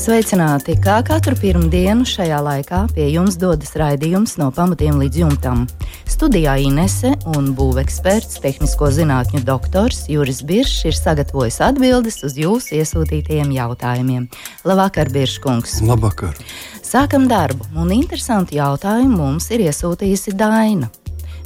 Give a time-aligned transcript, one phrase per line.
[0.00, 0.78] Sveicināti!
[0.80, 5.66] Kā katru pirmdienu šajā laikā pie jums dodas raidījums no pamatiem līdz jumtam.
[6.08, 13.52] Studijā Inese un būveksperts, tehnisko zinātņu doktors Juris Biršs ir sagatavojis atbildes uz jūsu iesūtītajiem
[13.58, 14.24] jautājumiem.
[14.64, 15.82] Labvakar, Birškungs!
[15.84, 16.32] Labvakar!
[16.80, 20.88] Sākam darbu, un interesantu jautājumu mums ir iesūtījusi Daina.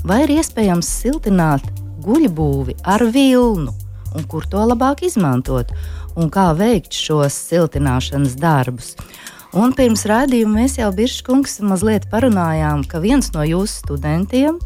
[0.07, 1.67] Vai ir iespējams siltināt
[2.07, 3.75] guļbūvi ar vilnu,
[4.15, 5.75] un kur to labāk izmantot?
[6.17, 8.95] un kā veikt šos siltināšanas darbus.
[9.55, 14.59] Un pirms rādījuma mēs jau Biržkungs mazliet parunājām, ka viens no jūsu studentiem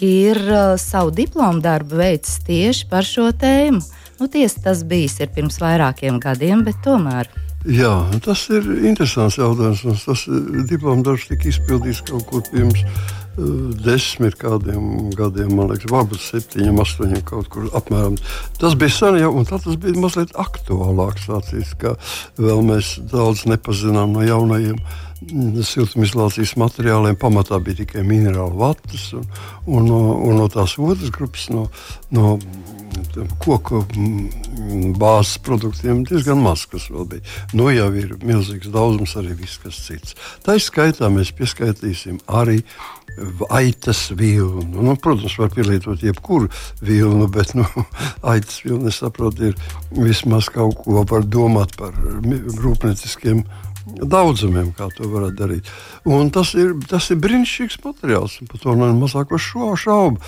[0.00, 3.82] ir uh, savu diplomu darbu veicis tieši par šo tēmu.
[4.16, 7.28] Nu, tiesa, tas bijis pirms vairākiem gadiem, bet tomēr.
[7.68, 7.92] Jā,
[8.24, 9.82] tas ir interesants jautājums.
[10.06, 10.22] Tas
[10.70, 12.84] diplomu darbs tika izpildīts kaut kur pirms
[13.36, 18.16] desmit kādiem gadiem, man liekas, varbūt septiņiem, astoņiem kaut kur apmēram.
[18.60, 21.26] Tas bija sen jau, un tas bija mazliet aktuālāks.
[21.26, 21.96] Sācīs, ka
[22.40, 27.18] vēl mēs daudz nepazinām no jaunajiem mm, siltumizolācijas materiāliem.
[27.20, 29.28] Pamatā bija tikai minerāla vatas, un,
[29.66, 31.66] un, un no tās otras grupas, no,
[32.14, 32.36] no
[33.42, 37.24] koku mm, bāzes produktiem diezgan maz, kas vēl bija.
[37.56, 40.16] Nu jau ir milzīgs daudzums arī viss, kas cits.
[40.46, 42.62] Tā izskaitā mēs pieskaitīsim arī
[43.50, 44.82] aitas vilnu.
[44.82, 46.50] Nu, protams, var pielietot jebkuru
[46.84, 47.64] vilnu, bet nu,
[48.32, 49.56] aitas vilna, es saprotu, ir
[49.96, 53.44] vismaz kaut ko var domāt par rūpnieciskiem
[53.86, 55.70] daudzumiem, kā to varētu darīt.
[56.10, 60.22] Un tas ir, tas ir brīnišķīgs materiāls, par to nav mazāko šo šaubu.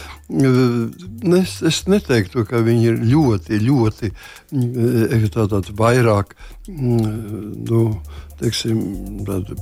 [1.41, 6.37] Es, es neteiktu, ka viņi ir ļoti, ļoti eh, tādā vairāk.
[6.69, 7.83] Nu,
[8.39, 8.79] teiksim,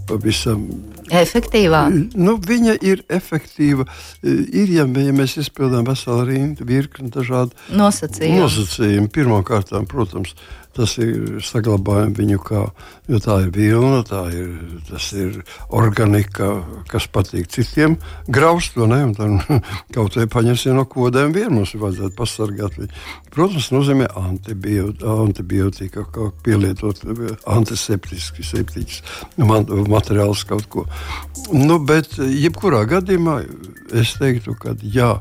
[0.08, 0.66] pavisam
[1.14, 1.86] efektīvā.
[2.18, 3.86] Nu, viņa ir efektīva.
[4.26, 8.42] Ir, ja, ja mēs izpildām veselu rindu, virkni dažādu nosacījumu.
[8.44, 9.12] nosacījumu.
[9.14, 10.34] Pirmkārt, protams,
[10.76, 12.62] tas ir saglabājumi viņu kā,
[13.10, 14.50] jo tā ir vilna, tā ir,
[14.90, 15.40] tas ir
[15.74, 16.50] organika,
[16.90, 17.96] kas patīk citiem
[18.28, 19.64] graust, to ne, un tad
[19.96, 22.92] kaut vai paņemsim no kodēm vien, mums vajadzētu pasargāt viņu.
[23.36, 27.02] Protams, nozīmē antibiotika, kā pielietot
[27.52, 29.02] antiseptiski, septiķis
[29.90, 30.86] materiāls kaut ko.
[31.52, 33.40] Nu, bet jebkurā gadījumā
[33.96, 35.12] es teiktu, ka jā,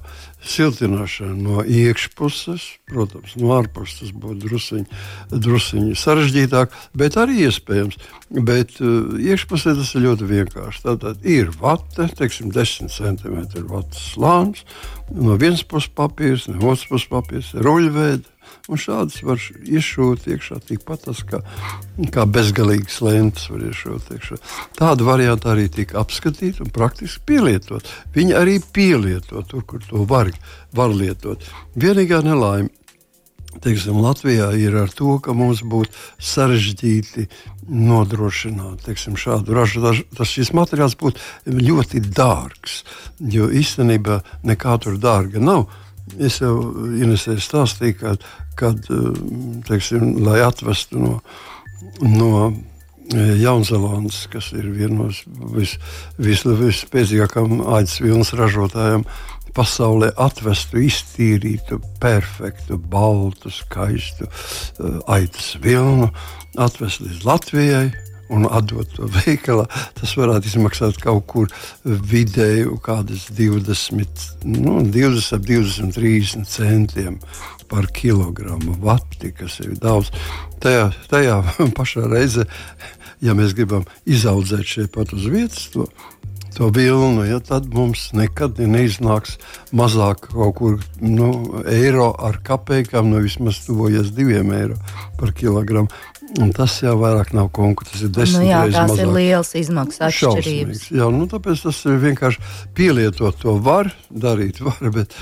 [0.45, 4.99] siltināšana no iekšpuses, protams, no ārpuses tas būtu drusciņi,
[5.31, 7.97] drusciņi sarežģītāk, bet arī iespējams.
[8.35, 10.83] Bet uh, iekšpusē tas ir ļoti vienkārši.
[10.85, 14.65] Tātad ir vate, teiksim, 10 cm vatas slānis,
[15.13, 18.34] no vienas puses papīrs, no otras puses papīrs, ruļveida
[18.65, 21.41] Un šādas var izšūt iekšā tikpat tas, kā,
[22.13, 24.39] kā bezgalīgas lentes var iešūt iekšā.
[24.79, 27.85] Tādu variantu arī tika apskatīta un praktiski pielietot.
[28.15, 30.33] Viņi arī pielieto tur, kur to var,
[30.73, 31.45] var lietot.
[31.77, 32.73] Vienīgā nelaime.
[33.63, 37.23] Teiksim, Latvijā ir ar to, ka mums būtu sarežģīti
[37.71, 39.93] nodrošināt teiksim, šādu ražu.
[40.17, 42.81] Tas šis materiāls būtu ļoti dārgs,
[43.21, 45.69] jo īstenībā nekā tur dārga nav.
[46.21, 46.57] Es jau
[47.01, 48.11] Inesē stāstīju, ka,
[48.59, 48.81] kad,
[49.67, 51.13] teiksim, lai atvestu no,
[52.01, 55.09] no e, Jaunzēlandes, kas ir viena no
[55.55, 55.77] vis,
[56.17, 59.07] vis, vispēcīgākajām aizsardzības vilnas ražotājiem,
[59.55, 66.09] pasaulē atvestu, iztīrītu, perfektu, baltu, skaistu uh, aitas vilnu,
[66.59, 67.85] atvest līdz Latvijai
[68.33, 69.67] un atdot to veikalā,
[69.97, 71.51] tas varētu izmaksāt kaut kur
[71.85, 77.19] vidēji kādas 20, nu, 20, 20 30 centiem
[77.71, 80.11] par kilogramu vati, kas ir daudz.
[80.63, 81.39] Tajā, tajā
[81.77, 82.47] pašā reizē,
[83.23, 85.87] ja mēs gribam izaudzēt šeit pat uz vietas, to,
[86.55, 89.35] to vilnu, ja, tad mums nekad neiznāks
[89.75, 91.29] mazāk kaut kur nu,
[91.67, 94.79] eiro ar kapekām, no nu, vismaz tuvojas diviem eiro
[95.19, 95.91] par kilogramu.
[96.41, 97.93] Un tas jau vairāk nav konkurss.
[97.93, 98.89] Tas ir desmit nu, jā, reizes mazāk.
[98.91, 100.81] Tas ir liels izmaksas atšķirības.
[100.97, 105.15] Jā, nu, tāpēc tas ir vienkārši pielietot to var darīt, var, bet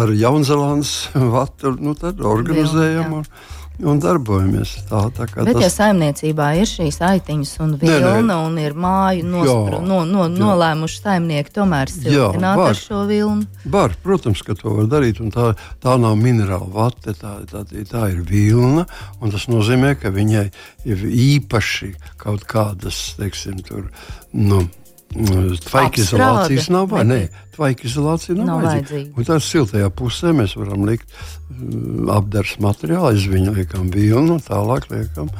[0.00, 0.92] ar Jaunzēlandes
[1.36, 1.96] vatu nu,
[2.34, 3.16] organizējam.
[3.16, 4.72] Jā, jā un darbojamies.
[4.88, 5.62] Tā, tā Bet, tas...
[5.64, 10.34] ja saimniecībā ir šīs aitiņas un vilna, un ir māju nospra, jā, no, no, jā.
[10.36, 13.46] nolēmuši saimnieki tomēr siltināt ar šo vilnu?
[13.72, 18.04] Var, protams, ka to var darīt, un tā, tā nav minerāla vate, tā, tā, tā
[18.12, 18.86] ir vilna,
[19.20, 20.46] un tas nozīmē, ka viņai
[20.90, 23.88] ir īpaši kaut kādas, teiksim, tur,
[24.36, 24.64] nu,
[25.10, 26.92] Tvaika izolācijas nav.
[27.06, 27.20] Nē,
[27.56, 28.90] tvaika izolācija nav, Nav vajadzīga.
[28.94, 29.16] vajadzīga.
[29.18, 31.10] Un tā siltajā pusē mēs varam likt
[31.50, 35.32] mm, apdars materiālu, aiz viņa liekam vilnu, un tālāk liekam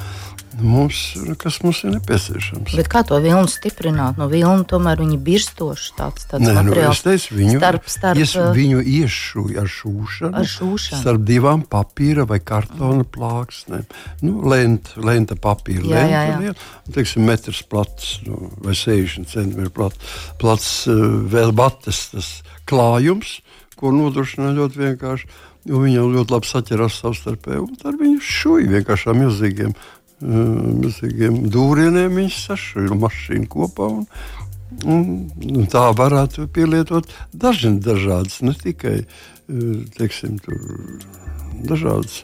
[0.59, 0.97] mums,
[1.39, 2.73] kas mums ir nepieciešams.
[2.77, 4.17] Bet kā to vilnu stiprināt?
[4.19, 5.93] No vilna tomēr viņi ir birstoši.
[5.99, 6.99] Tāds, tāds Nē, nu, materiāls.
[6.99, 11.01] es teicu, viņu, starp, starp, ies, viņu iešūju ar šūšanu, Ar šūšanu.
[11.05, 13.85] starp divām papīra vai kartona plāksnēm.
[14.27, 16.39] Nu, lenta, lenta papīra, Jā, lenta, jā, jā.
[16.43, 20.73] liela, teiksim, metrs plats nu, vai 60 centimetru plats, plats
[21.31, 22.33] vēl bates tas
[22.71, 23.39] klājums,
[23.81, 25.31] ko nodrošina ļoti vienkārši.
[25.69, 29.75] Jo viņam ļoti labi saķerās savstarpēji, un tad viņš šūja vienkārši ar milzīgiem,
[30.21, 32.21] milzīgiem dūrieniem.
[32.21, 33.91] Viņš sašuja mašīnu kopā.
[34.01, 34.07] Un,
[34.87, 39.01] Un, un tā varētu pielietot daži, dažādas, ne tikai
[39.99, 40.61] teiksim, tur,
[41.67, 42.21] dažādas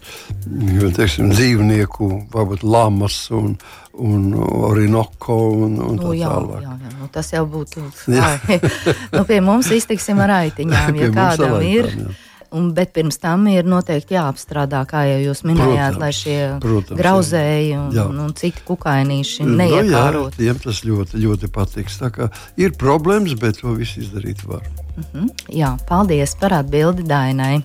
[0.96, 3.56] teiksim, dzīvnieku, varbūt lamas un,
[3.98, 6.62] un orinoko un, un tā Nu, jā, tālāk.
[6.62, 6.92] jā, jā.
[7.00, 7.82] Nu, tas jau būtu.
[9.16, 11.90] Nu, pie mums iztiksim ar aitiņām, ja kādam ir.
[11.90, 12.25] aitām, jā.
[12.54, 16.92] Un, bet pirms tam ir noteikti jāapstrādā, kā jau jūs minējāt, Protams, lai šie protams,
[16.92, 16.98] jā.
[17.00, 18.04] grauzēji un, Jā.
[18.06, 20.36] un citi kukainīši Nu, jā, neiekārot.
[20.38, 21.98] tiem tas ļoti, ļoti patiks.
[21.98, 24.62] Tā kā Ir problēmas, bet to visu izdarīt var.
[25.52, 27.64] Jā, paldies par atbildi Dainai.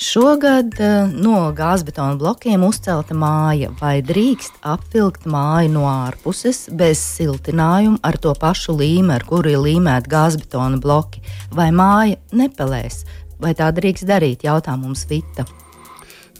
[0.00, 3.68] Šogad eh, no gāzbetona blokiem uzcelta māja.
[3.82, 9.60] Vai drīkst apvilkt māju no ārpuses bez siltinājuma ar to pašu līmeni, ar kuru ir
[9.66, 11.20] līmēti gāzbetona bloki?
[11.52, 13.02] Vai māja nepelēs?
[13.44, 14.48] Vai tā drīkst darīt?
[14.48, 15.44] Jautā mums Vita.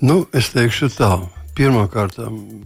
[0.01, 1.13] Nu, es teikšu tā.
[1.61, 2.15] Pirmkārt,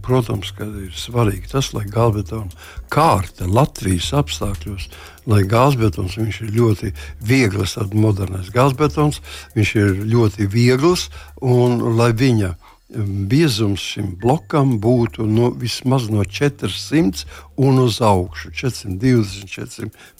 [0.06, 2.52] protams, ir svarīgi tas, lai gāzbetona
[2.94, 4.84] kārta Latvijas apstākļos,
[5.26, 6.92] lai gāzbetons ir ļoti
[7.26, 9.18] viegls, tāds modernais gāzbetons,
[9.56, 11.08] viņš ir ļoti viegls
[11.42, 17.24] un lai viņa um, biezums šim blokam būtu no, vismaz no 400
[17.56, 19.48] un uz augšu, 420,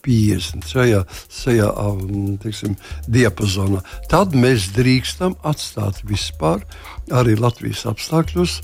[0.03, 2.77] 450 šajā, šajā um, teiksim,
[3.07, 3.85] diapazonā.
[4.11, 6.65] Tad mēs drīkstam atstāt vispār
[7.13, 8.61] arī Latvijas apstākļos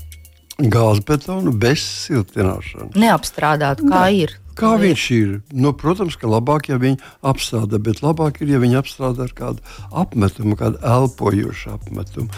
[0.61, 2.97] gāzbetonu bez siltināšanas.
[2.99, 4.25] Neapstrādāt, kā Nē.
[4.25, 4.37] ir.
[4.61, 5.29] Kā viņš ir?
[5.57, 9.63] Nu, protams, ka labāk, ja viņi apstrādā, bet labāk ir, ja viņi apstrādā ar kādu
[10.03, 12.29] apmetumu, kādu elpojošu apmetumu.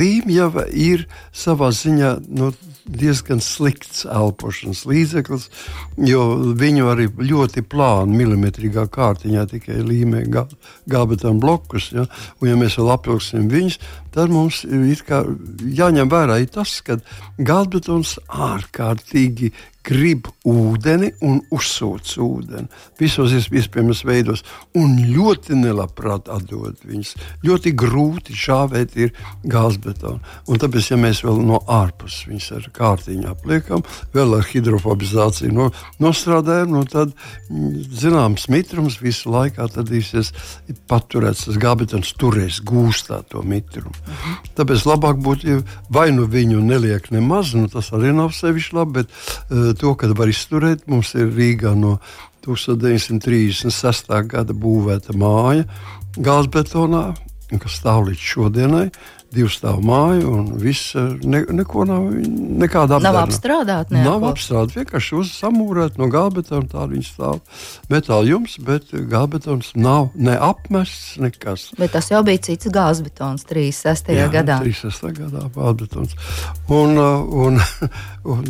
[0.00, 1.04] Līmja ir
[1.36, 2.48] savā ziņā nu,
[2.90, 5.48] diezgan slikts elpošanas līdzeklis,
[6.08, 6.24] jo
[6.58, 10.48] viņu arī ļoti plāni, milimetrīgā kārtiņā tikai līmē gā-
[10.90, 11.90] gābetām blokus.
[11.92, 12.06] Ja?
[12.40, 13.78] Un, ja mēs vēl apvilksim viņus,
[14.14, 15.04] tad mums ir
[15.80, 16.98] jāņem vērā tas, ka
[17.38, 19.52] gāzbetons ārkārtīgi
[19.86, 22.68] grib ūdeni un uzsūc ūdeni
[23.00, 24.42] visos iespējamos veidos,
[24.76, 27.14] un ļoti nelabprāt atdod viņus.
[27.46, 29.14] Ļoti grūti šāvēt ir
[29.48, 30.20] gāzbetonu.
[30.50, 33.84] Un tāpēc, ja mēs vēl no ārpuses viņus ar kārtiņu apliekam,
[34.14, 35.70] vēl ar hidrofobizāciju no,
[36.02, 37.14] nostrādājam, nu tad
[37.48, 40.32] zināms mitrums visu laikā tadīsies
[40.90, 41.46] paturēts.
[41.48, 43.96] Tas gāzbetons turēs gūstā to mitrumu.
[44.58, 45.60] Tāpēc labāk būtu, ja
[45.92, 50.16] vai nu viņu neliek nemaz, nu tas arī nav sevišķi labi, bet uh, to, kad
[50.18, 51.98] var izturēt, mums ir Rīgā no
[52.46, 54.10] 1936.
[54.30, 55.64] gada būvēta māja
[56.18, 57.06] gāzbetonā,
[57.60, 58.90] kas stāv līdz šodienai.
[59.30, 60.88] Divu stāvu māju, un viss
[61.22, 62.08] ne, neko nav.
[62.10, 63.20] Nekāda Nav apdarna.
[63.28, 63.94] apstrādāta.
[64.02, 64.80] Nav apstrādāta.
[64.80, 66.66] Vienkārši uzsamūrēta no gāzbetona.
[66.66, 67.36] Tā viņa stāv
[67.92, 71.68] metāla jums, bet gāzbetons nav ne apmests, nekas.
[71.78, 74.10] Bet tas jau bija cits gāzbetons 36.
[74.34, 74.58] gadā.
[74.66, 75.14] 36.
[75.20, 76.18] gadā gāzbetons.
[76.66, 77.62] Un, uh, un,
[78.24, 78.44] un,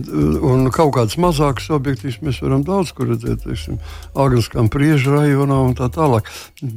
[0.50, 3.44] un kaut kādas mazākas objektīvas mēs varam daudz kur redzēt.
[3.44, 3.78] Teiksim,
[4.18, 6.28] Agriskām priežu rajonā un tā tālāk.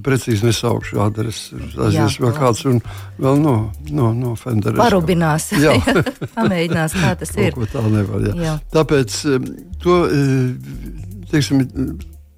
[0.06, 1.60] Precīzi nesaukšu adresi.
[1.74, 2.80] Aizies vēl kāds un
[3.18, 3.58] vēl no,
[3.90, 4.80] no, no Fenderes.
[4.80, 5.50] Parubinās.
[5.58, 5.76] Jā.
[6.38, 7.58] Pamēģinās, kā tas ir.
[7.58, 8.30] Ko tā nevar.
[8.30, 8.38] Jā.
[8.48, 8.56] Jā.
[8.74, 9.52] Tāpēc um,
[9.84, 11.66] to eh, teiksim,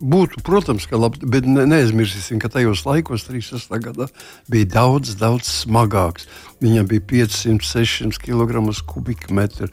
[0.06, 3.72] būtu, protams, ka labi, bet ne, neaizmirsīsim, ka tajos laikos, 36.
[3.84, 4.08] gadā,
[4.52, 6.28] bija daudz, daudz smagāks.
[6.64, 9.68] Viņam bija 500, 600 kg kubikmetru.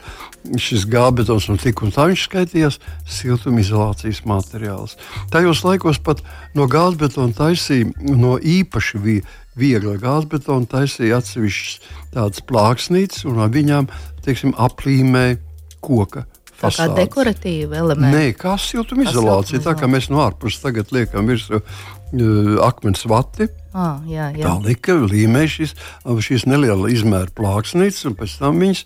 [0.59, 4.97] Šis gābetons un tik un tā viņš skaitījās siltumizolācijas materiāls.
[5.31, 6.21] Tajos laikos pat
[6.57, 9.23] no gāzbetona taisīja no īpaši vi-
[9.55, 11.79] viegla gāzbetona taisīja atsevišķas
[12.13, 13.89] tādas plāksnītes un ar viņām,
[14.25, 15.39] teiksim, aplīmēja
[15.83, 16.25] koka.
[16.63, 18.13] Tā kā dekoratīva elementa.
[18.15, 19.61] Nē, kā siltumizolācija.
[19.65, 24.45] Tā kā mēs no ārpuses tagad liekam virsū uh, akmens vati, Ah, jā, jā.
[24.45, 25.71] Tā lika līmē šīs,
[26.05, 28.83] šīs neliela izmēra plāksnītes, un pēc tam viņas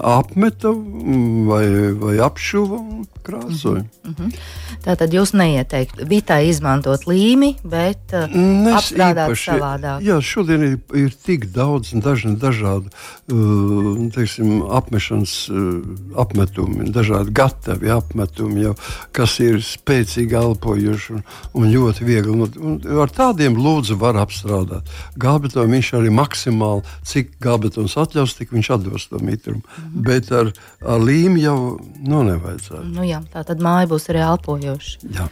[0.00, 1.64] apmeta mm, vai,
[2.00, 3.84] vai apšuva un krāsoja.
[3.84, 4.38] Mm -hmm.
[4.80, 10.00] Tā tad jūs neieteiktu vitai izmantot līmi, bet uh, Nes apstrādāt īpaši, savādāk.
[10.08, 15.84] Jā, šodien ir, ir tik daudz dažni dažādi uh, teiksim, apmešanas uh,
[16.16, 18.74] apmetumi, dažādi gatavi apmetumi, jau,
[19.12, 22.30] kas ir spēcīgi elpojuši un, un ļoti viegli.
[22.30, 24.90] Un, un ar tādiem lūdzu var apstrādāt apstrādāt.
[25.20, 29.60] Gābetonu viņš arī maksimāli, cik gābetons atļaus, tik viņš atdos to mitrumu.
[29.60, 30.06] Mm -hmm.
[30.06, 30.52] Bet ar,
[30.86, 32.84] ar līmi jau nu, nevajadzētu.
[32.94, 34.98] Nu, jā, tā tad māja būs arī elpojoša.
[35.10, 35.28] Jā.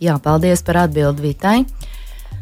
[0.00, 1.64] jā, paldies par atbildi Vitai.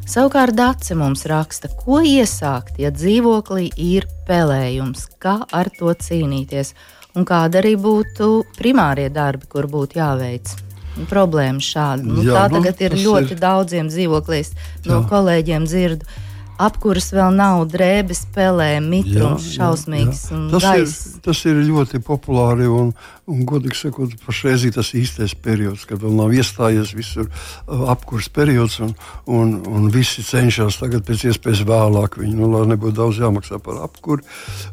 [0.06, 6.74] Savukārt Dārsa mums raksta, ko iesākt, ja dzīvoklī ir pelējums, kā ar to cīnīties,
[7.14, 10.71] un kāda arī būtu primārie darbi, kur būtu jāveic
[11.10, 12.04] problēma šāda.
[12.06, 13.40] Nu, Jā, tā nu, tagad ir ļoti ir...
[13.42, 14.52] daudziem dzīvoklīs.
[14.86, 15.06] No Jā.
[15.12, 16.20] kolēģiem dzirdu.
[16.62, 20.26] Apkurs vēl nav drēbes, spēlē, mitrums, šausmīgs.
[20.30, 20.50] Jā, jā.
[20.52, 20.92] Tas, gais.
[20.92, 22.92] ir, tas ir ļoti populāri un,
[23.30, 28.26] Un, godīgi sakot, pašreiz ir tas īstais periods, kad vēl nav iestājies visur uh, apkurss
[28.34, 28.96] periods, un,
[29.30, 33.78] un, un visi cenšas tagad pēc iespējas vēlāk viņu, nu, lai nebūtu daudz jāmaksā par
[33.84, 34.26] apkuri.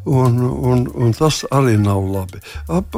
[0.09, 2.41] Un, un, un tas arī nav labi.
[2.73, 2.97] Ap,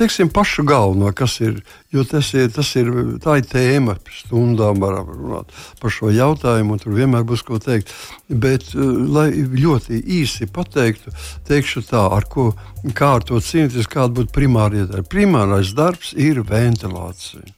[0.00, 1.62] teiksim, pašu galveno, kas ir,
[1.94, 2.90] jo tas ir, tas ir
[3.22, 7.94] tā ir tēma, stundām varam runāt par šo jautājumu, un tur vienmēr būs ko teikt.
[8.26, 11.14] Bet, uh, lai ļoti īsi pateiktu,
[11.46, 12.50] teikšu tā, ar ko,
[12.98, 15.08] kā ar to cīnīties, kāda būtu primārie darbi.
[15.12, 17.54] Primārais darbs ir ventilācija.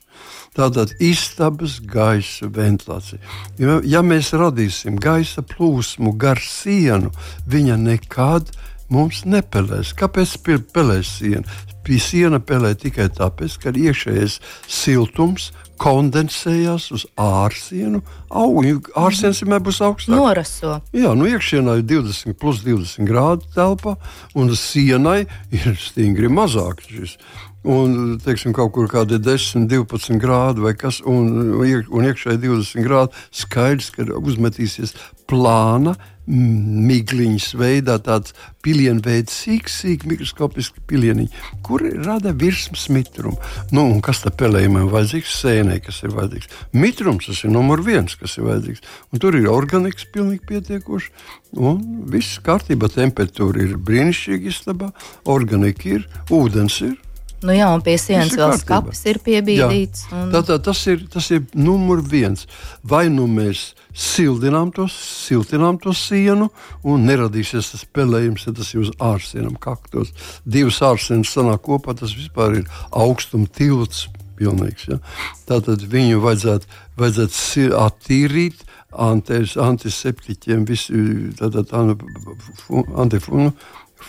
[0.57, 3.21] Tātad istabas gaisa ventilācija.
[3.61, 7.13] Ja, ja mēs radīsim gaisa plūsmu gar sienu,
[7.47, 8.51] viņa nekad
[8.91, 9.95] mums nepelēs.
[9.97, 10.37] Kāpēc
[10.75, 11.47] pelēs siena?
[11.87, 15.49] Pie siena pelē tikai tāpēc, ka iekšējais siltums
[15.81, 18.03] kondensējās uz ārsienu.
[18.31, 20.13] Ārsienas vienmēr būs augstāks.
[20.13, 20.77] Noraso.
[20.97, 23.97] Jā, nu iekšienā ir 20, plus 20 grādi telpa,
[24.39, 25.25] un sienai
[25.57, 27.17] ir stingri mazāk šis
[27.65, 33.27] un teiksim, kaut kur kādi 10, 12 grādi vai kas, un, un iekšēji 20 grādi,
[33.43, 34.97] skaidrs, ka uzmetīsies
[35.31, 35.97] plāna.
[36.31, 43.41] Migliņš veidā tāds pilienveids, sīks, sīk, mikroskopiski pilieniņi, kuri rada virsmas mitrumu.
[43.75, 45.35] Nu, un kas tam pelējumam vajadzīgs?
[45.41, 46.53] Sēnē, kas ir vajadzīgs.
[46.77, 48.87] Mitrums tas ir numur viens, kas ir vajadzīgs.
[49.11, 51.11] Un tur ir organiks pilnīgi pietiekoši.
[51.59, 51.83] Un
[52.15, 54.95] viss kārtībā, temperatūra ir brīnišķīga istabā,
[55.27, 56.99] organika ir, ūdens ir.
[57.41, 60.07] Nu jā, un pie sienas vēl skats ir piebīdīts.
[60.13, 60.29] Un...
[60.35, 62.45] Tātad tas ir, tas ir numur viens.
[62.85, 66.51] Vai nu mēs sildinām to, siltinām to sienu,
[66.85, 70.13] un neradīsies tas spēlējums, ja tas ir uz ārsienām kaktos.
[70.45, 74.09] Divas ārsienas sanāk kopā, tas vispār ir augstuma tilts.
[74.41, 74.97] Pilnīgs, ja?
[75.45, 78.63] Tātad viņu vajadzētu, vajadzētu attīrīt,
[78.97, 80.97] antes, antiseptiķiem, visu
[81.37, 83.53] tātad antifunu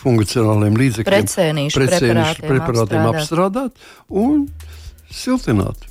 [0.01, 3.75] funkcionāliem līdzekļiem, precēnīšu preparātiem, preparātiem apstrādāt.
[3.75, 4.47] apstrādāt un
[5.11, 5.89] siltināt.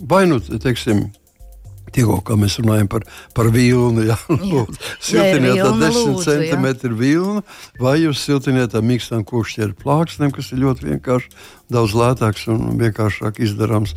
[0.00, 1.08] Vai nu, teiksim,
[1.94, 3.04] Tikko kā mēs runājam par,
[3.34, 4.16] par vilnu, ja
[5.02, 7.42] siltiniet ar 10 cm vilnu,
[7.82, 11.32] vai jūs siltiniet ar mīkstām kūkšķieru plāksnēm, kas ir ļoti vienkārši,
[11.74, 13.96] daudz lētāks un vienkāršāk izdarāms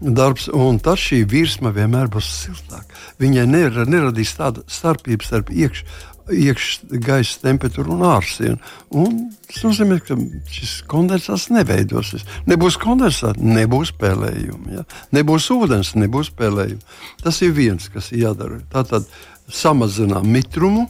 [0.00, 0.48] darbs.
[0.52, 2.96] Un tad šī virsma vienmēr būs siltāka.
[3.20, 8.58] Viņai neradīs tādu starpību starp iekšā iekšā gaisa temperatūra un ārsiena.
[8.96, 10.16] Un tas nozīmē, ka
[10.50, 12.24] šis kondensāts neveidosies.
[12.50, 14.78] Nebūs kondensāta, nebūs spēlējuma.
[14.78, 14.86] Ja?
[15.16, 16.96] Nebūs ūdens, nebūs spēlējuma.
[17.22, 18.62] Tas ir viens, kas jādara.
[18.72, 19.08] Tātad
[19.52, 20.88] samazinām mitrumu,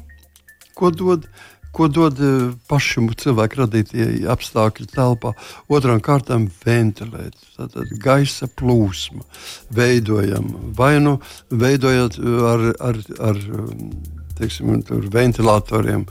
[0.78, 1.28] ko dod.
[1.74, 2.28] Ko dod e,
[2.70, 5.32] pašam cilvēku radītie apstākļi telpā?
[5.66, 9.26] Otrām kārtām ventilēt, tātad gaisa plūsma.
[9.74, 11.16] Veidojam vai nu
[11.50, 12.20] veidojot
[12.52, 13.42] ar, ar, ar
[14.38, 14.82] teiksim,
[15.14, 16.06] ventilatoriem.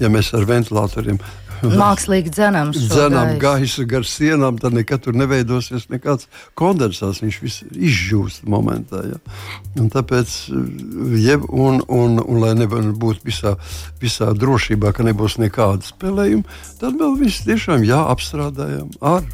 [0.00, 1.20] Ja mēs ar ventilatoriem
[1.62, 6.28] mākslīgi dzenam, dzenam gaisu gar sienām, tad nekad tur neveidosies nekāds
[6.58, 7.22] kondensāts.
[7.24, 9.02] Viņš viss izžūst momentā.
[9.08, 9.18] Ja?
[9.80, 10.36] Un tāpēc,
[11.18, 13.56] jeb, un, un, un lai nebūtu visā,
[14.02, 19.26] visā drošībā, ka nebūs nekāda spēlējuma, tad vēl viss tiešām jāapstrādājam ar,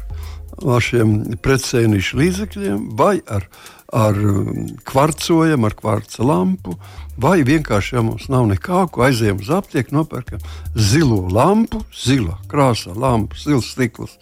[0.65, 3.47] ar šiem precēnišu līdzekļiem vai ar
[3.95, 6.75] ar um, kvarcojam, ar kvarca lampu,
[7.21, 10.43] vai vienkārši, ja mums nav nekā, ko aizējām uz aptieku, nopērkam
[10.75, 14.17] zilo lampu, zila krāsā lampu, zils stikls.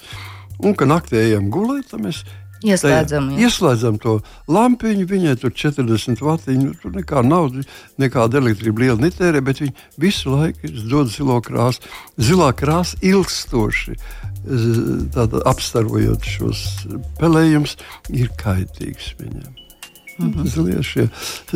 [0.62, 2.22] Un, kad naktī ejam gulēt, tad mēs
[2.64, 3.48] Ieslēdzam, jā.
[3.50, 4.14] ieslēdzam to
[4.48, 7.50] lampiņu, viņai tur 40 vatiņu, tur nekā nav,
[8.00, 11.84] nekāda elektrība liela netērē, bet viņi visu laiku dod zilo krāsu.
[12.16, 13.98] Zilā krāsa ilgstoši
[15.52, 16.64] apstarojot šos
[17.20, 17.76] pelējumus,
[18.16, 19.63] ir kaitīgs viņiem.
[20.18, 20.82] Mm -hmm.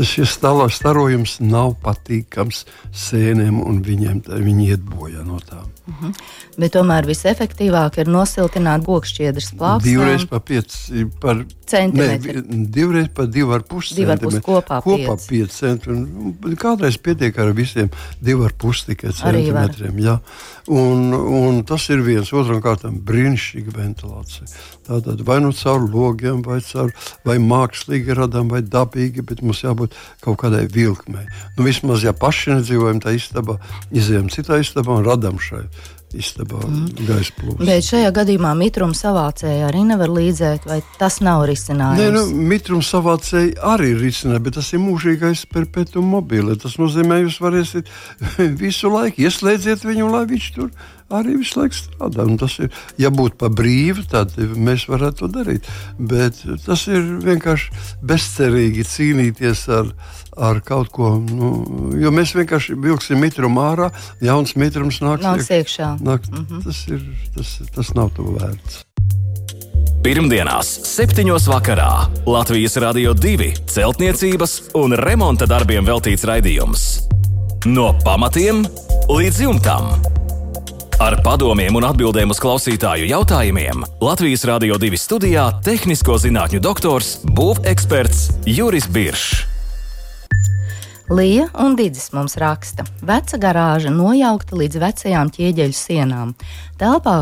[0.04, 5.77] šie, stalā starojums nav patīkams sēnēm, un viņiem viņi iet bojā no tām.
[5.88, 6.14] -hmm.
[6.58, 9.88] Bet tomēr visefektīvāk ir nosiltināt gokšķiedras plāksnēm.
[9.88, 12.42] Divreiz pa pieci par centimetri.
[12.42, 14.42] Ne, divreiz pa divu ar pus centimetri.
[14.42, 16.56] Kopā, kopā pieci centimetri.
[16.60, 17.92] Kādreiz pietiek ar visiem
[18.24, 20.00] divu ar pus tikai centimetriem.
[20.00, 20.18] Jā.
[20.68, 22.34] Un, un tas ir viens.
[22.34, 24.50] Otram kārtam brīnišķīga ventilācija.
[24.88, 26.92] Tātad vai nu caur logiem, vai, caur,
[27.28, 31.28] vai mākslīgi radām, vai dabīgi, bet mums jābūt kaut kādai vilkmei.
[31.58, 33.58] Nu, vismaz, ja paši nedzīvojam tajā istabā,
[33.92, 35.66] izējām citā istabā un radām šai
[36.16, 37.06] istabā mm.
[37.08, 37.66] gaisa plūsmu.
[37.68, 42.00] Bet šajā gadījumā mitruma savācēji arī nevar līdzēt, vai tas nav risinājums?
[42.00, 46.56] Nē, nu, mitruma savācēji arī ir risinājums, bet tas ir mūžīgais perpetuum mobile.
[46.62, 47.92] Tas nozīmē, jūs varēsiet
[48.64, 50.72] visu laiku ieslēdziet viņu, lai viņš tur
[51.14, 52.28] arī visu laiku strādā.
[52.28, 55.68] Un tas ir, ja būtu pa brīvu, tad mēs varētu to darīt.
[56.00, 59.92] Bet tas ir vienkārši bezcerīgi cīnīties ar,
[60.38, 61.16] ar kaut ko.
[61.20, 61.52] Nu,
[62.00, 63.92] jo mēs vienkārši vilksim mitrumu ārā,
[64.24, 65.96] jauns mitrums nāks, nāks iekšā.
[66.02, 66.64] Nāk, mm -hmm.
[66.64, 67.02] tas, ir,
[67.36, 68.84] tas, tas nav to vērts.
[70.04, 71.26] Pirmdienās, 7.
[71.50, 76.86] vakarā Latvijas Rādio 2 celtniecības un remonta darbiem veltīts raidījums.
[77.66, 78.64] No pamatiem
[79.10, 79.90] līdz jumtam.
[81.04, 88.46] Ar padomiem un atbildēm uz klausītāju jautājumiem Latvijas Rādio 2 studijā- tehnisko zinātņu doktors, būveksperts
[88.46, 89.47] Juris Biršs.
[91.08, 96.34] Lija un Digis mums raksta, ka veca garāža nojaukta līdz vecajām ķieģeļu sienām.
[96.82, 97.22] Telpā,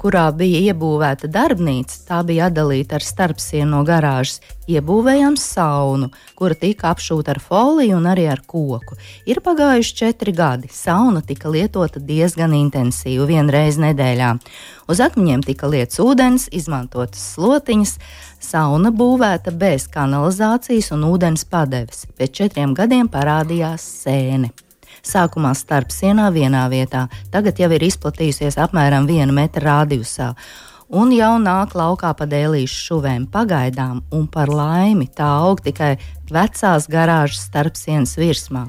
[0.00, 4.40] kurā bija iebūvēta darbnīca, tā bija atdalīta ar starpsienu no garāžas.
[4.70, 8.96] Iebūvējām saunu, kura tika apšūta ar foliju un arī ar koku.
[9.28, 10.70] Ir pagājuši četri gadi.
[10.72, 14.30] Sauna tika lietota diezgan intensīvi, vienreiz nedēļā.
[14.90, 17.98] Uz akmeņiem tika lietas ūdens, izmantotas slotiņas.
[18.40, 22.06] Sauna būvēta bez kanalizācijas un ūdens padeves.
[22.16, 24.54] Pēc četriem gadiem parādījās sēne.
[25.06, 30.34] Sākumā starp sienā vienā vietā, tagad jau ir izplatījusies apmēram viena metra radiusā.
[30.90, 35.94] Un jau nāk laukā pa dēlīšu šuvēm pagaidām, un par laimi tā aug tikai
[36.32, 38.66] vecās garāžas starpsienas virsmā.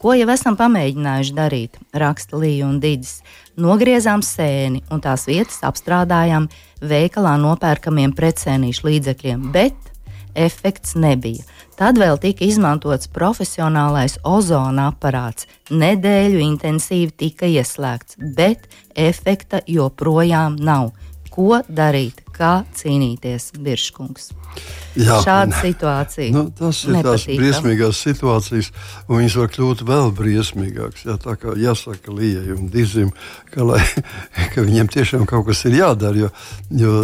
[0.00, 3.18] Ko jau esam pamēģinājuši darīt, raksta Līja un Digis.
[3.60, 6.48] Nogriezām sēni un tās vietas apstrādājām
[6.80, 9.89] veikalā nopērkamiem precēnīšu līdzekļiem, bet
[10.34, 11.44] efekts nebija.
[11.80, 15.46] Tad vēl tika izmantots profesionālais ozona aparāts.
[15.70, 20.90] Nedēļu intensīvi tika ieslēgts, bet efekta joprojām nav.
[21.30, 24.32] Ko darīt, kā cīnīties, Biržkungs?
[24.98, 26.32] Jā, Šāda situācija.
[26.34, 28.72] Nu, tas ir tās briesmīgās situācijas,
[29.06, 31.04] un viņas var kļūt vēl briesmīgākas.
[31.06, 33.12] Jā, tā kā jāsaka Lijai un Dizim,
[33.54, 33.80] ka, lai,
[34.52, 36.32] ka viņiem tiešām kaut kas ir jādara, jo,
[36.82, 36.96] jo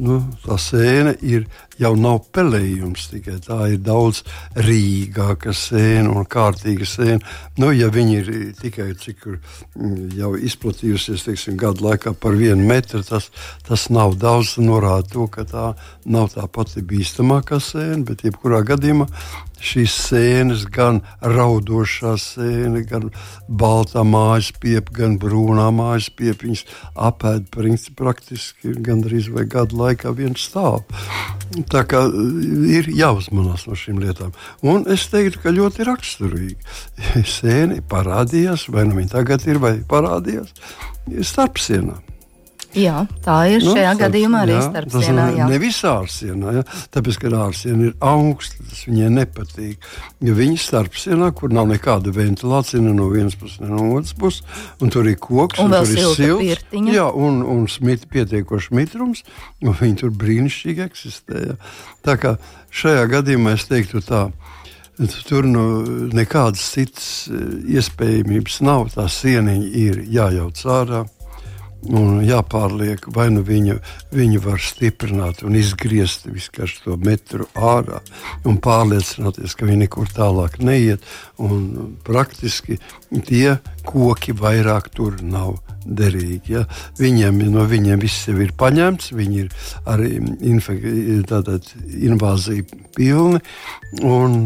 [0.00, 1.44] nu, tā sēne ir
[1.80, 4.22] jau nav pelējums, tikai tā ir daudz
[4.54, 7.20] rīgāka sēne un kārtīga sēne.
[7.60, 13.02] Nu, ja viņi ir tikai cik mm, jau izplatījusies teiksim, gadu laikā par vienu metru,
[13.06, 13.30] tas,
[13.66, 14.56] tas nav daudz.
[14.60, 15.66] Norāda to, ka tā
[16.04, 19.06] nav tā pati bīstamākā sēne, bet jebkurā gadījumā
[19.60, 23.10] šīs sēnes, gan raudošā sēne, gan
[23.48, 26.46] baltā mājas piepa, gan brūnā mājas piepa.
[26.46, 26.64] Viņas
[27.08, 27.50] apēd
[27.98, 30.84] praktiski gandrīz vai gadu laikā viens stāv.
[31.70, 32.02] Tā kā
[32.70, 34.32] ir jāuzmanās no šīm lietām.
[34.66, 36.58] Un es teiktu, ka ļoti raksturīgi.
[37.36, 40.50] Sēne parādījās, vai nu viņa tagad ir, vai parādījās
[41.26, 42.09] starp sienām.
[42.76, 45.38] Jā, tā ir nu, šajā starp, gadījumā arī starp sienām.
[45.50, 46.62] Ne visā ārsienā, ja?
[46.94, 49.88] tāpēc, ka ārsiena ir augsta, tas viņai nepatīk.
[50.22, 54.14] Ja viņi starp sienā, kur nav nekāda ventilācija ne no vienas puses, ne no otras
[54.14, 54.46] puses,
[54.78, 56.62] un tur ir koks, un, un tur ir silts,
[56.94, 59.26] jā, un, un smit, pietiekoši mitrums,
[59.64, 61.46] un viņi tur brīnišķīgi eksistē.
[61.50, 61.60] Ja?
[62.06, 62.36] Tā kā
[62.70, 64.28] šajā gadījumā es teiktu tā.
[65.24, 65.62] Tur nu,
[66.12, 67.38] nekādas citas eh,
[67.78, 68.90] iespējamības nav.
[68.92, 71.06] Tā sieniņa ir jājauc ārā
[71.88, 73.78] un jāpārliek, vai nu viņu,
[74.12, 78.02] viņu var stiprināt un izgriezt visu to metru ārā
[78.44, 81.04] un pārliecināties, ka viņi nekur tālāk neiet.
[82.04, 82.76] Praktiski
[83.26, 86.54] tie koki vairāk tur nav derīgi.
[86.54, 86.64] Ja?
[87.00, 89.48] Viņiem, no viņiem viss jau ir paņemts, viņi ir
[89.88, 90.18] arī
[92.10, 93.40] invāzija pilni.
[94.06, 94.36] Un,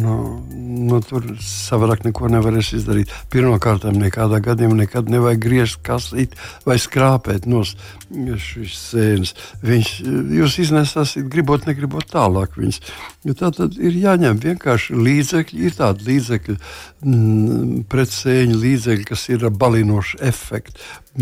[0.88, 3.12] nu, tur savādāk neko nevarēs izdarīt.
[3.32, 9.34] Pirmkārt, nekādā gadījumā nekad nevajag griezt, kasīt vai skrāpēt no šīs sēnes.
[9.64, 9.92] Viņš,
[10.38, 12.80] jūs iznesāsiet, gribot, negribot tālāk viņas.
[13.26, 16.58] Jo tā tad ir jāņem vienkārši līdzekļi, ir tādi līdzekļi
[17.04, 20.80] mm, pretsēņu līdzekļi, kas ir ar balinošu efektu.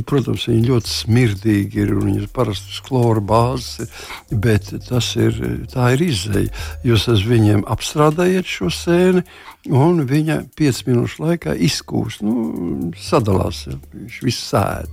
[0.09, 3.91] Protams, viņi ļoti smirdīgi ir un viņas parasti klora bāzes,
[4.31, 5.37] ir, bet tas ir,
[5.73, 6.49] tā ir izēja.
[6.87, 9.25] Jūs ar viņiem apstrādājat šo sēni,
[9.69, 13.67] un viņa 5 minūšu laikā izkūst, nu, sadalās.
[13.69, 14.89] Ja, viņš viss sēž.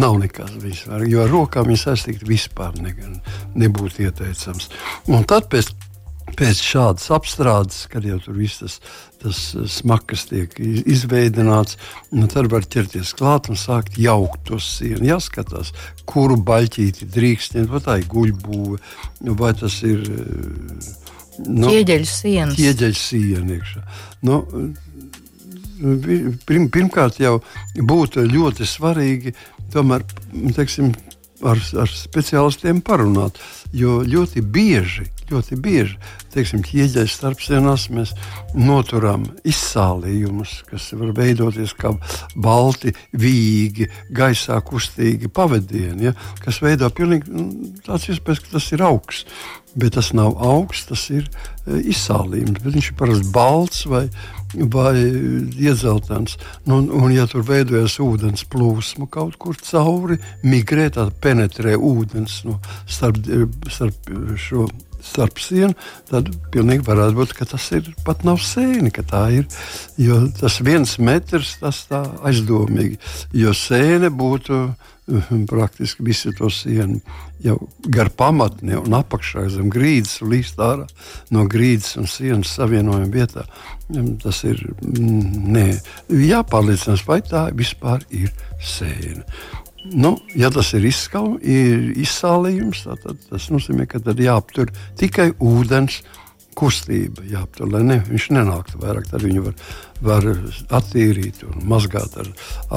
[0.00, 2.94] Nav nekas vispār, jo ar rokām viņš aiztikt vispār ne,
[3.58, 4.70] nebūtu ieteicams.
[5.10, 5.74] Un tad pēc
[6.38, 8.76] pēc šādas apstrādes, kad jau tur viss tas,
[9.22, 9.40] tas
[9.72, 11.78] smags tiek izveidināts,
[12.14, 15.02] nu, tad var ķerties klāt un sākt jaukt to sienu.
[15.10, 15.72] Jāskatās,
[16.08, 18.80] kuru baļķīti drīkst ņemt, vai tā ir guļbūve,
[19.40, 20.04] vai tas ir
[21.46, 22.56] nu, ķieģeļu siena.
[22.56, 23.84] Ķieģeļu siena iekšā.
[24.28, 24.42] Nu,
[26.48, 27.38] pirm, pirmkārt, jau
[27.76, 29.34] būtu ļoti svarīgi
[29.72, 30.04] tomēr,
[30.56, 30.92] teiksim,
[31.46, 33.38] ar, ar speciālistiem parunāt,
[33.72, 35.98] jo ļoti bieži ļoti bieži.
[36.34, 38.14] Teiksim, ķieģeļa starpsienās mēs
[38.54, 41.92] noturam izsālījumus, kas var veidoties kā
[42.36, 46.14] balti, vīgi, gaisā kustīgi pavadieni, ja,
[46.44, 47.48] kas veido pilnīgi nu,
[47.86, 49.40] tāds iespējas, ka tas ir augsts.
[49.78, 52.58] Bet tas nav augsts, tas ir e, izsālījums.
[52.64, 54.02] Viņš ir parasti balts vai,
[54.72, 56.34] vai iedzeltens.
[56.66, 62.40] Nu, un, un, ja tur veidojas ūdens plūsma kaut kur cauri, migrē, tad penetrē ūdens
[62.48, 62.58] nu,
[62.90, 63.22] starp,
[63.70, 64.66] starp šo
[65.04, 65.74] starp sienu,
[66.10, 69.48] tad pilnīgi varētu būt, ka tas ir pat nav sēne, ka tā ir.
[70.00, 73.00] Jo tas viens metrs, tas tā aizdomīgi,
[73.42, 74.60] jo sēne būtu
[75.10, 77.00] mhm, praktiski visu to sienu
[77.40, 77.56] jau
[77.88, 80.86] gar pamatni un apakšā zem grīdas līst ārā
[81.32, 83.46] no grīdas un sienas savienojuma vietā.
[84.22, 85.80] Tas ir mm,
[86.14, 89.24] jāpārliecinās, vai tā vispār ir sēne.
[89.84, 94.68] Nu, ja tas ir, izskau, ir izsālījums, tad tas nozīmē, ka tad jāaptur
[95.00, 96.02] tikai ūdens
[96.58, 99.08] kustība, jāaptur, lai ne, viņš nenāktu vairāk.
[99.10, 99.56] Tad viņu var,
[100.04, 100.28] var
[100.80, 102.30] attīrīt un mazgāt ar,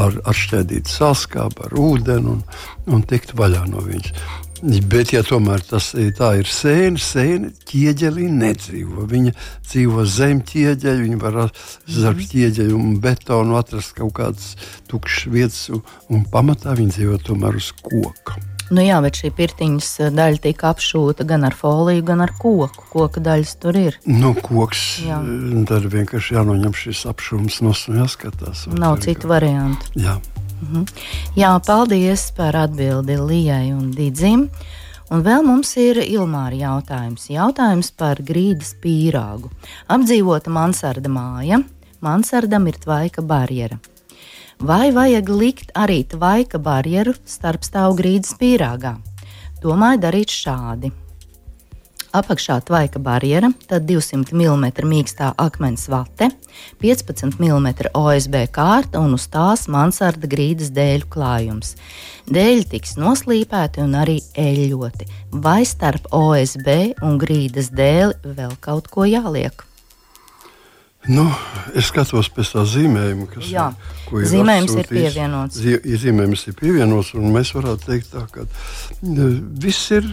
[0.05, 2.41] ar atšķēdītu salskābu, ar ūdeni un,
[2.87, 4.13] un tikt vaļā no viņas.
[4.63, 9.03] Bet, ja tomēr tas ir sēne, sēne ķieģelī nedzīvo.
[9.11, 12.29] Viņa dzīvo zem ķieģeļa, viņa var starp mhm.
[12.31, 14.53] ķieģeļu un betonu atrast kaut kādas
[14.87, 15.67] tukšas vietas,
[16.07, 18.39] un pamatā viņa dzīvo tomēr uz koka.
[18.71, 22.85] Nu jā, bet šī pirtiņas daļa tika apšūta gan ar foliju, gan ar koku.
[22.93, 23.97] Koka daļas tur ir.
[24.07, 24.83] Nu, koks.
[25.03, 25.19] Jā.
[25.69, 28.67] Tad vienkārši jānoņem šis apšūms no jāskatās.
[28.71, 29.91] Nav citu variantu.
[29.99, 30.19] Jā.
[30.63, 30.87] Mhm.
[31.35, 34.47] Jā, paldies par atbildi Lijai un Digim.
[35.11, 37.27] Un vēl mums ir Ilmāra jautājums.
[37.29, 39.51] Jautājums par grīdas pīrāgu.
[39.91, 41.59] Apdzīvota mansarda māja.
[42.03, 43.77] Mansardam ir tvaika barjera.
[44.63, 48.93] Vai vajag likt arī tvaika barjeru starp stāvu grīdas pīrāgā?
[49.59, 50.93] Domāju darīt šādi
[52.13, 56.29] apakšā tvaika barjera, tad 200 mm mīkstā akmens vate,
[56.83, 61.73] 15 mm OSB kārta un uz tās mansarda grīdas dēļu klājums.
[62.29, 65.09] Dēļi tiks noslīpēti un arī eļļoti,
[65.43, 69.65] vai starp OSB un grīdas dēli vēl kaut ko jāliek.
[71.11, 71.25] Nu,
[71.75, 73.65] es skatos pēc tā zīmējuma, kas Jā,
[74.13, 74.27] ir.
[74.31, 75.57] Zīmējums ir pievienots.
[75.59, 78.45] Zīmējums ir pievienots, un mēs varētu teikt, tā, ka
[79.63, 80.07] viss ir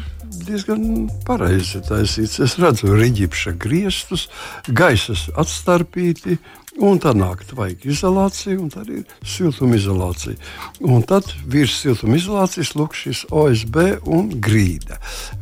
[0.47, 2.41] diezgan pareizi taisīts.
[2.43, 4.27] Es redzu rīķipša griestus,
[4.67, 6.41] gaisas atstarpīti.
[6.81, 10.39] Un tad nāk tvaika izolācija, un tad ir siltumizolācija.
[10.87, 15.01] Un tad virs siltumizolācijas lūk šis OSB un grīda.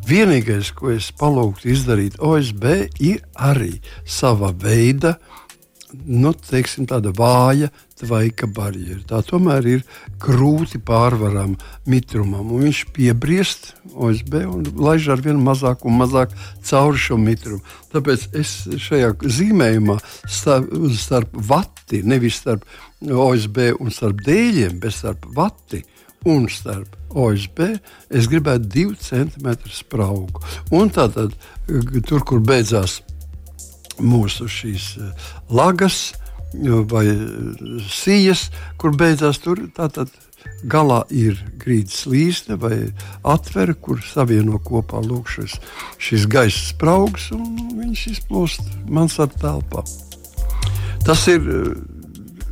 [0.08, 2.64] Vienīgais, ko es palūgtu izdarīt OSB,
[3.04, 3.76] ir arī
[4.08, 5.18] sava veida
[5.92, 9.01] nu, teiksim, tāda vāja tvaika barjera.
[9.09, 9.85] Tā tomēr ir
[10.22, 12.51] grūti pārvarama mitrumam.
[12.62, 16.35] Viņš piebriest OSB un laiž ar vien mazāk un mazāk
[16.68, 17.64] cauri šo mitrumu.
[17.94, 19.98] Tāpēc es šajā zīmējumā
[20.29, 22.66] starp, starp vati, nevis starp
[23.03, 25.83] OSB un starp dēļiem, bet starp vati
[26.29, 27.61] un starp OSB,
[28.11, 30.42] es gribētu divu centimetru spraugu.
[30.74, 31.33] Un tātad
[32.09, 33.01] tur, kur beidzās
[34.00, 36.12] mūsu šīs eh, lagas
[36.88, 38.48] vai eh, sijas,
[38.80, 39.61] kur beidzās tur.
[39.76, 40.12] Tātad
[40.64, 42.90] galā ir grīdas līste vai
[43.26, 45.58] atvere, kur savieno kopā šis,
[45.98, 49.84] šis gaisa spraugs un viņš izplūst mansardā telpā.
[51.04, 51.44] Tas ir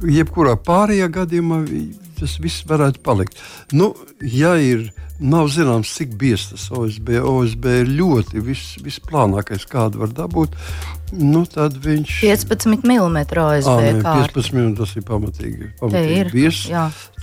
[0.04, 1.62] jebkurā pārējā gadījumā,
[2.18, 3.40] tas viss varētu palikt.
[3.72, 7.14] Nu, ja ir Nav zināms, cik biezs tas OSB.
[7.24, 10.57] OSB ir ļoti vis, visplānākais, kādu var dabūt.
[11.16, 13.70] Nu, tad viņš 15 mm OSB.
[13.70, 15.70] À, nē, 15 mm tas ir pamatīgi.
[15.81, 16.66] pamatīgi biezs.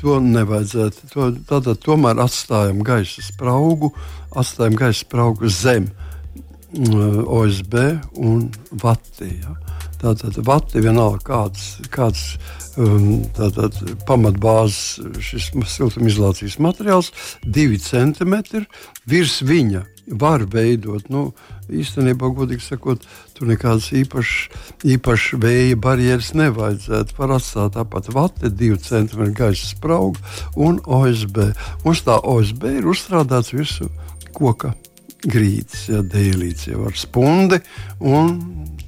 [0.01, 1.11] To nevajadzētu.
[1.13, 3.91] To, tātad tomēr atstājam gaisa spraugu,
[4.33, 5.91] atstājam gaisa spraugu zem
[6.73, 7.77] mm, OSB
[8.17, 8.47] un
[8.81, 9.35] vati.
[10.03, 12.23] Tātad vati vienalga kāds, kāds
[12.75, 17.13] um, tātad, pamatbāzes šis siltumizolācijas materiāls,
[17.47, 18.65] divi centimetri
[19.07, 19.85] virs viņa
[20.19, 21.07] var veidot.
[21.07, 21.29] Nu,
[21.71, 27.15] īstenībā, godīgi sakot, tur nekādas īpašas īpaš vēja barjeras nevajadzētu.
[27.17, 30.19] Var atstāt tāpat vati, divu centimetru gaisa spraugu
[30.59, 31.53] un OSB.
[31.85, 33.87] Mums tā OSB ir uzstrādāts virsū
[34.33, 34.73] koka
[35.29, 37.59] grīdas, ja, dēlītes jau ar spundi.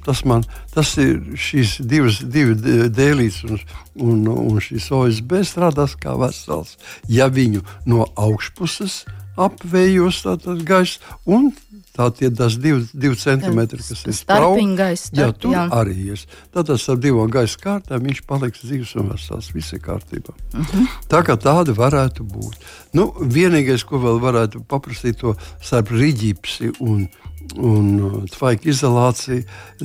[0.06, 0.44] Tas, man,
[0.74, 3.62] tas ir šīs divas dēlītes, un,
[4.06, 6.76] un, un šis OSB strādās kā vesels.
[7.10, 9.02] Ja viņu no augšpuses
[9.36, 11.50] apvējos tātad gaisa, un
[11.96, 15.06] tā tie tas divi, divi centimetri, kas ir starpīgais.
[15.16, 15.66] Jā, tur jā.
[15.72, 16.24] arī ir.
[16.54, 20.34] Tātad ar divām gaisa kārtām viņš paliks dzīves un vesels, viss ir kārtībā.
[20.52, 20.66] Uh mhm.
[20.72, 20.98] -huh.
[21.08, 22.56] Tā kā tāda varētu būt.
[22.92, 27.08] Nu, vienīgais, ko vēl varētu paprasīt, to starp rīģipsi un
[27.54, 29.44] un uh, tvaika izolācija,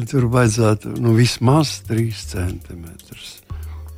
[0.09, 3.40] tur vajadzētu nu, vismaz 3 centimetrus.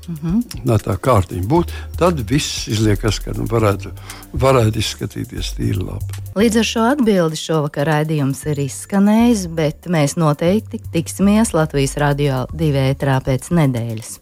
[0.07, 0.79] Mm -hmm.
[0.83, 3.91] Tā kārtiņa būtu, tad viss izliekas, ka nu, varētu,
[4.33, 6.23] varētu izskatīties tīri labi.
[6.35, 12.77] Līdz ar šo atbildi šovakar raidījums ir izskanējis, bet mēs noteikti tiksimies Latvijas radio divi
[12.91, 14.19] ētrā pēc nedēļas.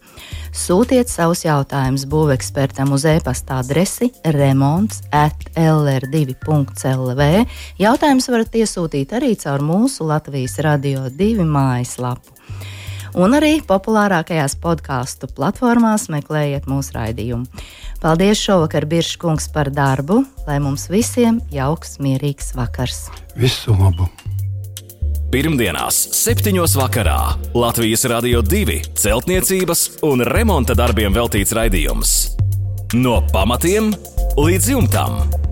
[0.52, 7.46] Sūtiet savus jautājumus būvekspertam uz e-pasta adresi remonds at lr2.lv.
[7.78, 12.41] Jautājumus varat iesūtīt arī caur mūsu Latvijas radio divi mājaslapu
[13.18, 17.64] un arī populārākajās podkāstu platformās meklējiet mūsu raidījumu.
[18.02, 23.06] Paldies šovakar, Biržkungs, par darbu, lai mums visiem jauks, mierīgs vakars.
[23.38, 24.08] Visu labu!
[25.32, 26.52] Pirmdienās, 7.
[26.76, 27.20] vakarā
[27.56, 32.12] Latvijas Rādio 2 celtniecības un remonta darbiem veltīts raidījums.
[32.92, 33.94] No pamatiem
[34.36, 35.51] līdz jumtam!